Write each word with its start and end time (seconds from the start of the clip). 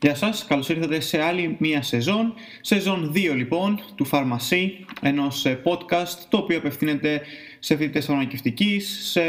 Γεια 0.00 0.14
σας, 0.14 0.44
καλώς 0.44 0.68
ήρθατε 0.68 1.00
σε 1.00 1.22
άλλη 1.22 1.56
μία 1.58 1.82
σεζόν, 1.82 2.34
σεζόν 2.60 3.12
2 3.14 3.34
λοιπόν 3.34 3.80
του 3.94 4.04
Φαρμασί, 4.04 4.84
ενός 5.02 5.44
ε, 5.44 5.62
podcast 5.64 6.18
το 6.28 6.36
οποίο 6.36 6.58
απευθύνεται 6.58 7.20
σε 7.58 7.76
φοιτητές 7.76 8.04
φαρμακευτικής, 8.04 9.10
σε 9.10 9.20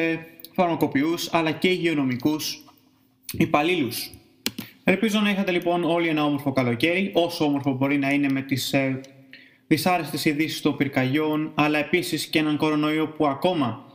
φαρμακοποιούς 0.54 1.34
αλλά 1.34 1.52
και 1.52 1.68
υγειονομικούς 1.68 2.64
υπαλλήλους. 3.32 4.12
Ελπίζω 4.84 5.20
να 5.20 5.30
είχατε 5.30 5.52
λοιπόν 5.52 5.84
όλοι 5.84 6.08
ένα 6.08 6.26
όμορφο 6.26 6.52
καλοκαίρι, 6.52 7.12
όσο 7.14 7.46
όμορφο 7.46 7.74
μπορεί 7.74 7.98
να 7.98 8.10
είναι 8.10 8.30
με 8.30 8.42
τις 8.42 8.74
ε, 8.74 9.00
δυσάρεστες 9.68 10.26
ειδήσεις 10.26 10.62
των 10.62 10.78
πυρκαγιών, 10.78 11.52
αλλά 11.56 11.78
επίσης 11.78 12.26
και 12.26 12.40
έναν 12.40 12.58
κορονοϊό 12.58 13.08
που 13.08 13.28
ακόμα 13.28 13.86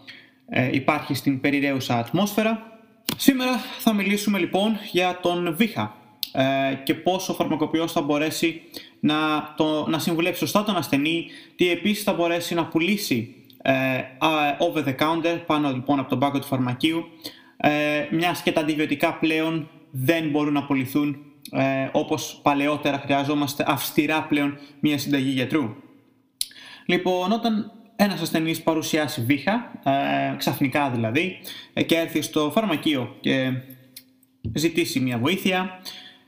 ε, 0.48 0.68
υπάρχει 0.72 1.14
στην 1.14 1.40
περιραίουσα 1.40 1.98
ατμόσφαιρα. 1.98 2.78
Σήμερα 3.16 3.58
θα 3.78 3.92
μιλήσουμε 3.92 4.38
λοιπόν 4.38 4.78
για 4.92 5.18
τον 5.22 5.54
βήχα 5.56 6.02
ε, 6.36 6.74
και 6.84 6.94
πώς 6.94 7.28
ο 7.28 7.34
φαρμακοποιός 7.34 7.92
θα 7.92 8.00
μπορέσει 8.00 8.62
να, 9.00 9.14
το, 9.56 9.86
να 9.88 9.98
συμβουλεύσει 9.98 10.38
σωστά 10.38 10.64
τον 10.64 10.76
ασθενή, 10.76 11.26
τι 11.56 11.70
επίσης 11.70 12.04
θα 12.04 12.12
μπορέσει 12.12 12.54
να 12.54 12.66
πουλήσει 12.66 13.34
ε, 13.62 13.70
over 14.58 14.84
the 14.84 14.96
counter 14.96 15.38
πάνω 15.46 15.70
λοιπόν 15.72 15.98
από 15.98 16.08
τον 16.08 16.18
πάγκο 16.18 16.38
του 16.38 16.46
φαρμακείου, 16.46 17.04
ε, 17.56 17.70
μιας 18.10 18.42
και 18.42 18.52
τα 18.52 18.60
αντιβιωτικά 18.60 19.14
πλέον 19.14 19.68
δεν 19.90 20.30
μπορούν 20.30 20.52
να 20.52 20.64
πουληθούν 20.64 21.16
ε, 21.50 21.88
όπως 21.92 22.40
παλαιότερα 22.42 22.98
χρειαζόμαστε 22.98 23.64
αυστηρά 23.66 24.22
πλέον 24.22 24.58
μια 24.80 24.98
συνταγή 24.98 25.30
γιατρού. 25.30 25.74
Λοιπόν, 26.86 27.32
όταν 27.32 27.72
ένας 27.96 28.20
ασθενής 28.20 28.62
παρουσιάσει 28.62 29.20
βήχα, 29.20 29.72
ε, 29.84 30.36
ξαφνικά 30.36 30.90
δηλαδή, 30.90 31.38
ε, 31.72 31.82
και 31.82 31.96
έρθει 31.96 32.22
στο 32.22 32.50
φαρμακείο 32.54 33.16
και 33.20 33.52
ζητήσει 34.54 35.00
μια 35.00 35.18
βοήθεια, 35.18 35.80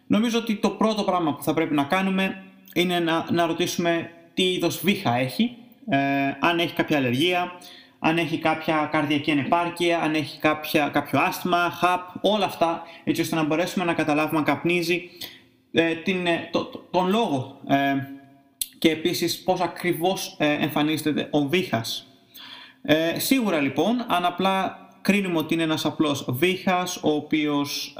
νομίζω 0.06 0.38
ότι 0.38 0.56
το 0.56 0.70
πρώτο 0.70 1.02
πράγμα 1.02 1.34
που 1.34 1.42
θα 1.42 1.54
πρέπει 1.54 1.74
να 1.74 1.84
κάνουμε 1.84 2.42
είναι 2.74 3.00
να, 3.00 3.26
να 3.30 3.46
ρωτήσουμε 3.46 4.10
τι 4.34 4.52
είδος 4.52 4.80
βήχα 4.84 5.16
έχει, 5.16 5.56
ε, 5.88 5.98
αν 6.40 6.58
έχει 6.58 6.74
κάποια 6.74 6.96
αλλεργία, 6.96 7.52
αν 7.98 8.18
έχει 8.18 8.38
κάποια 8.38 8.88
καρδιακή 8.92 9.30
ανεπάρκεια, 9.30 10.00
αν 10.00 10.14
έχει 10.14 10.38
κάποια, 10.38 10.88
κάποιο 10.88 11.20
άσθημα, 11.20 11.70
χαπ, 11.70 12.08
όλα 12.20 12.44
αυτά, 12.44 12.82
έτσι 13.04 13.20
ώστε 13.20 13.34
να 13.34 13.44
μπορέσουμε 13.44 13.84
να 13.84 13.94
καταλάβουμε 13.94 14.38
αν 14.38 14.44
καπνίζει 14.44 15.10
ε, 15.72 15.94
την, 15.94 16.26
ε, 16.26 16.50
τον 16.90 17.08
λόγο 17.08 17.60
ε, 17.68 17.94
και 18.78 18.90
επίσης 18.90 19.42
πώς 19.42 19.60
ακριβώς 19.60 20.36
ε, 20.38 20.52
εμφανίζεται 20.52 21.28
ο 21.30 21.48
βήχας. 21.48 22.06
Ε, 22.82 23.18
σίγουρα 23.18 23.60
λοιπόν, 23.60 24.04
αν 24.08 24.24
απλά 24.24 24.78
κρίνουμε 25.00 25.38
ότι 25.38 25.54
είναι 25.54 25.62
ένας 25.62 25.84
απλός 25.84 26.26
βήχας, 26.28 26.96
ο 26.96 27.10
οποίος 27.10 27.96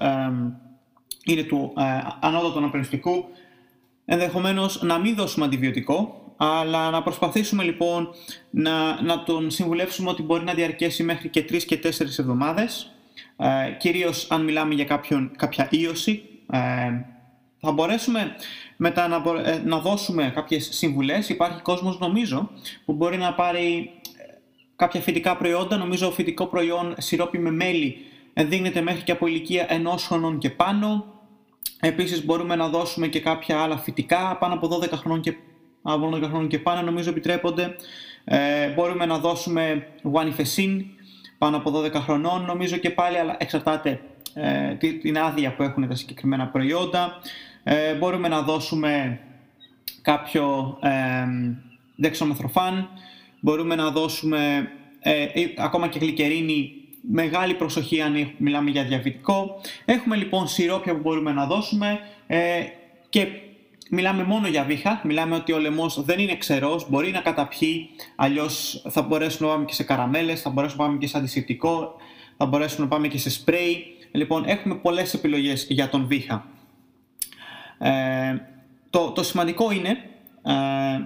είναι 1.27 1.43
του 1.43 1.73
ε, 1.77 1.83
ανώτατου 2.21 2.59
αναπνευστικού, 2.59 3.25
ενδεχομένως 4.05 4.83
να 4.83 4.99
μην 4.99 5.15
δώσουμε 5.15 5.45
αντιβιωτικό, 5.45 6.21
αλλά 6.37 6.91
να 6.91 7.03
προσπαθήσουμε 7.03 7.63
λοιπόν 7.63 8.09
να, 8.51 9.03
να 9.03 9.23
τον 9.23 9.51
συμβουλεύσουμε 9.51 10.11
ότι 10.11 10.23
μπορεί 10.23 10.45
να 10.45 10.55
διαρκέσει 10.55 11.03
μέχρι 11.03 11.29
και 11.29 11.45
3 11.49 11.63
και 11.63 11.79
4 11.83 11.89
εβδομάδες, 12.19 12.91
ε, 13.37 13.71
κυρίως 13.79 14.31
αν 14.31 14.45
μιλάμε 14.45 14.75
για 14.75 14.85
κάποιον, 14.85 15.31
κάποια 15.37 15.69
ίωση. 15.71 16.23
Ε, 16.51 16.59
θα 17.61 17.73
μπορέσουμε 17.73 18.35
μετά 18.77 19.09
να, 19.09 19.23
ε, 19.45 19.63
να 19.65 19.79
δώσουμε 19.79 20.33
κάποιες 20.35 20.69
συμβουλές. 20.73 21.29
Υπάρχει 21.29 21.63
κόσμος 21.63 21.99
νομίζω 21.99 22.51
που 22.85 22.93
μπορεί 22.93 23.17
να 23.17 23.35
πάρει 23.35 23.91
ε, 24.17 24.33
κάποια 24.77 25.01
φυτικά 25.01 25.37
προϊόντα. 25.37 25.77
Νομίζω 25.77 26.11
φυτικό 26.11 26.47
προϊόν 26.47 26.95
σιρόπι 26.99 27.39
με 27.39 27.51
μέλι 27.51 27.97
δίνεται 28.35 28.81
μέχρι 28.81 29.03
και 29.03 29.13
από 29.13 29.27
ηλικία 29.27 29.67
ενός 29.69 30.07
χρονών 30.07 30.39
και 30.39 30.51
πάνω. 30.51 31.15
Επίσης 31.81 32.25
μπορούμε 32.25 32.57
να 32.57 32.69
δώσουμε 32.69 33.07
και 33.07 33.21
κάποια 33.21 33.59
άλλα 33.61 33.79
φυτικά 33.79 34.37
πάνω 34.37 34.55
από 34.55 34.79
12 34.83 34.91
χρονών 34.91 35.21
και, 35.21 35.35
από 35.83 36.11
12 36.15 36.23
χρονών 36.23 36.49
και 36.49 36.59
πάνω 36.59 36.83
νομίζω 36.83 37.11
επιτρέπονται. 37.11 37.77
Ε, 38.25 38.69
μπορούμε 38.69 39.07
να 39.07 39.19
δώσουμε 39.19 39.87
guanifacin 40.13 40.85
πάνω 41.39 41.57
από 41.57 41.81
12 41.81 41.93
χρονών 41.93 42.45
νομίζω 42.45 42.77
και 42.77 42.91
πάλι 42.91 43.19
αλλά 43.19 43.37
εξαρτάται 43.39 44.01
ε, 44.35 44.75
την 44.75 45.19
άδεια 45.19 45.55
που 45.55 45.63
έχουν 45.63 45.89
τα 45.89 45.95
συγκεκριμένα 45.95 46.47
προϊόντα. 46.47 47.21
Ε, 47.63 47.95
μπορούμε 47.95 48.29
να 48.29 48.43
δώσουμε 48.43 49.21
κάποιο 50.03 50.79
ε, 50.83 50.91
δεξομεθροφάν, 51.97 52.89
μπορούμε 53.41 53.75
να 53.75 53.91
δώσουμε 53.91 54.69
ε, 55.01 55.27
ακόμα 55.57 55.89
και 55.89 55.99
γλυκερίνη 55.99 56.73
μεγάλη 57.11 57.55
προσοχή 57.55 58.01
αν 58.01 58.33
μιλάμε 58.37 58.71
για 58.71 58.85
διαβητικό. 58.85 59.61
Έχουμε 59.85 60.17
λοιπόν 60.17 60.49
σιρόπια 60.49 60.95
που 60.95 61.01
μπορούμε 61.01 61.33
να 61.33 61.47
δώσουμε 61.47 61.99
ε, 62.27 62.63
και 63.09 63.27
μιλάμε 63.91 64.23
μόνο 64.25 64.49
για 64.49 64.65
βήχα, 64.65 65.01
μιλάμε 65.05 65.35
ότι 65.35 65.53
ο 65.53 65.59
λαιμός 65.59 66.05
δεν 66.05 66.19
είναι 66.19 66.37
ξερός, 66.37 66.91
μπορεί 66.91 67.11
να 67.11 67.21
καταπιεί, 67.21 67.89
αλλιώς 68.17 68.83
θα 68.89 69.03
μπορέσουμε 69.03 69.49
να 69.49 69.55
πάμε 69.55 69.67
και 69.67 69.75
σε 69.75 69.83
καραμέλες, 69.83 70.41
θα 70.41 70.51
μπορέσουμε 70.51 70.83
να 70.83 70.89
πάμε 70.89 70.99
και 71.01 71.07
σε 71.07 71.19
αντισηπτικό, 71.19 71.95
θα 72.37 72.47
μπορέσουμε 72.47 72.83
να 72.85 72.91
πάμε 72.91 73.09
και 73.09 73.19
σε 73.19 73.31
σπρέι. 73.31 73.85
Λοιπόν, 74.13 74.45
έχουμε 74.47 74.75
πολλές 74.75 75.15
επιλογές 75.15 75.67
για 75.69 75.89
τον 75.89 76.07
βήχα. 76.07 76.47
Ε, 77.79 78.37
το, 78.91 79.11
το 79.11 79.23
σημαντικό 79.23 79.71
είναι 79.71 79.89
ε, 80.43 80.53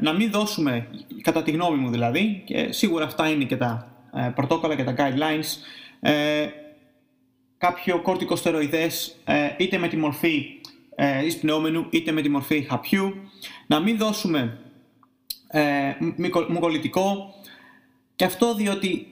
να 0.00 0.12
μην 0.12 0.30
δώσουμε, 0.30 0.88
κατά 1.22 1.42
τη 1.42 1.50
γνώμη 1.50 1.76
μου 1.76 1.90
δηλαδή, 1.90 2.42
και 2.44 2.72
σίγουρα 2.72 3.04
αυτά 3.04 3.28
είναι 3.28 3.44
και 3.44 3.56
τα 3.56 3.88
ε, 4.14 4.30
πρωτόκολλα 4.34 4.74
και 4.74 4.84
τα 4.84 4.94
guidelines, 4.96 5.46
ε, 6.00 6.48
κάποιο 7.58 8.00
κορτικοστεροειδές 8.00 9.16
ε, 9.24 9.48
είτε 9.58 9.78
με 9.78 9.88
τη 9.88 9.96
μορφή 9.96 10.60
ε, 10.94 11.24
εισπνεόμενου 11.24 11.86
είτε 11.90 12.12
με 12.12 12.22
τη 12.22 12.28
μορφή 12.28 12.62
χαπιού, 12.62 13.14
να 13.66 13.80
μην 13.80 13.98
δώσουμε 13.98 14.58
ε, 15.48 15.92
μουκολιτικό 16.48 17.34
και 18.16 18.24
αυτό 18.24 18.54
διότι 18.54 19.06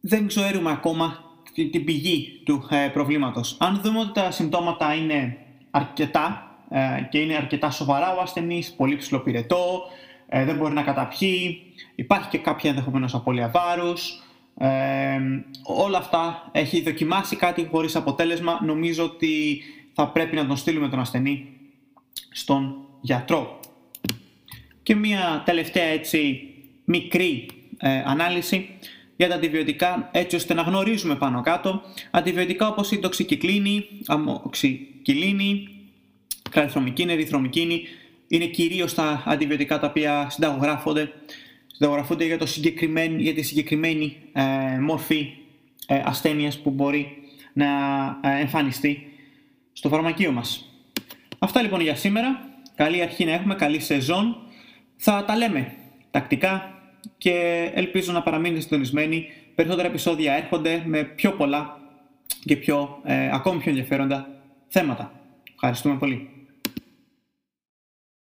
δεν 0.00 0.26
ξέρουμε 0.26 0.70
ακόμα 0.70 1.24
την 1.52 1.84
πηγή 1.84 2.40
του 2.44 2.68
ε, 2.70 2.88
προβλήματος. 2.92 3.56
Αν 3.60 3.80
δούμε 3.82 3.98
ότι 3.98 4.12
τα 4.12 4.30
συμπτώματα 4.30 4.94
είναι 4.94 5.36
αρκετά 5.70 6.56
ε, 6.70 7.02
και 7.10 7.18
είναι 7.18 7.36
αρκετά 7.36 7.70
σοβαρά 7.70 8.14
ο 8.16 8.20
ασθενής, 8.20 8.72
πολύ 8.72 8.96
ψηλοπυρετό, 8.96 9.82
ε, 10.28 10.44
δεν 10.44 10.56
μπορεί 10.56 10.74
να 10.74 10.82
καταπιεί, 10.82 11.62
υπάρχει 11.94 12.28
και 12.28 12.38
κάποια 12.38 12.70
ενδεχομένως 12.70 13.14
απώλεια 13.14 13.48
βάρους, 13.48 14.22
ε, 14.62 15.20
όλα 15.62 15.98
αυτά 15.98 16.48
έχει 16.52 16.82
δοκιμάσει 16.82 17.36
κάτι 17.36 17.68
χωρίς 17.70 17.96
αποτέλεσμα, 17.96 18.60
νομίζω 18.64 19.04
ότι 19.04 19.62
θα 19.92 20.08
πρέπει 20.08 20.36
να 20.36 20.46
τον 20.46 20.56
στείλουμε 20.56 20.88
τον 20.88 21.00
ασθενή 21.00 21.48
στον 22.30 22.86
γιατρό. 23.00 23.60
Και 24.82 24.94
μια 24.94 25.42
τελευταία 25.44 25.84
έτσι 25.84 26.48
μικρή 26.84 27.46
ανάλυση 28.04 28.68
για 29.16 29.28
τα 29.28 29.34
αντιβιωτικά 29.34 30.08
έτσι 30.12 30.36
ώστε 30.36 30.54
να 30.54 30.62
γνωρίζουμε 30.62 31.14
πάνω 31.14 31.40
κάτω. 31.40 31.82
Αντιβιωτικά 32.10 32.68
όπως 32.68 32.90
η 32.90 32.98
τοξικυκλίνη, 32.98 33.86
αμοξικυλίνη, 34.06 35.68
καλυθρομικίνη, 36.50 37.12
ερυθρομικίνη 37.12 37.82
είναι 38.28 38.44
κυρίως 38.44 38.94
τα 38.94 39.22
αντιβιωτικά 39.26 39.78
τα 39.78 39.86
οποία 39.86 40.26
συνταγογράφονται, 40.30 41.12
συνταγογραφούνται 41.80 42.24
για, 42.24 42.38
το 42.38 42.46
συγκεκριμένη, 42.46 43.22
για 43.22 43.34
τη 43.34 43.42
συγκεκριμένη 43.42 44.16
ε, 44.32 44.78
μόρφη 44.80 45.32
ε, 45.86 46.02
ασθένειας 46.04 46.58
που 46.58 46.70
μπορεί 46.70 47.16
να 47.52 47.66
ε, 48.22 48.40
εμφανιστεί 48.40 49.12
στο 49.72 49.88
φαρμακείο 49.88 50.32
μας. 50.32 50.74
Αυτά 51.38 51.62
λοιπόν 51.62 51.80
για 51.80 51.94
σήμερα. 51.94 52.48
Καλή 52.74 53.02
αρχή 53.02 53.24
να 53.24 53.32
έχουμε, 53.32 53.54
καλή 53.54 53.80
σεζόν. 53.80 54.36
Θα 54.96 55.24
τα 55.24 55.36
λέμε 55.36 55.74
τακτικά 56.10 56.78
και 57.18 57.34
ελπίζω 57.74 58.12
να 58.12 58.22
παραμείνετε 58.22 58.60
συντονισμένοι. 58.60 59.26
Περισσότερα 59.54 59.88
επεισόδια 59.88 60.32
έρχονται 60.32 60.82
με 60.86 61.04
πιο 61.04 61.32
πολλά 61.32 61.80
και 62.44 62.56
πιο, 62.56 63.00
ε, 63.04 63.30
ακόμη 63.32 63.60
πιο 63.60 63.70
ενδιαφέροντα 63.70 64.28
θέματα. 64.68 65.12
Ευχαριστούμε 65.54 65.96
πολύ. 65.96 66.28